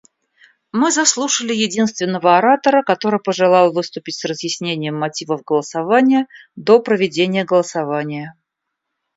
[0.71, 8.33] Мы заслушали единственного оратора, который пожелал выступить с разъяснением мотивов голосования до проведения голосования.